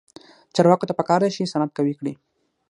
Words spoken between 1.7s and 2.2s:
قوي کړي.